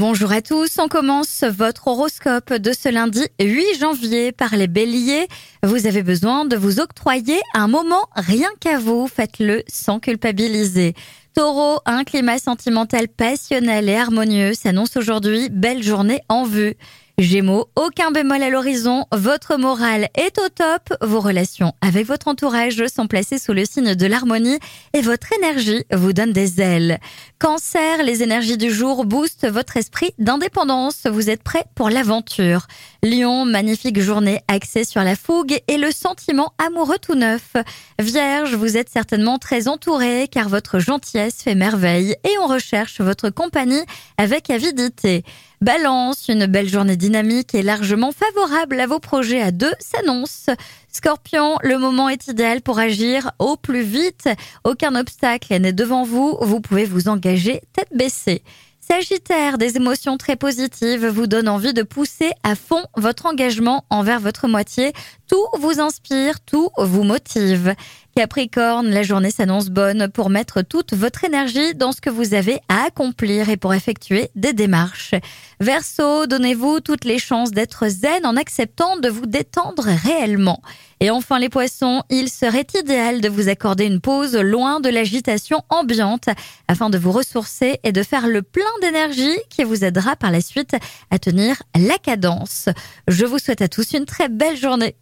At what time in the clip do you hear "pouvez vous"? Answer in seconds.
56.60-57.08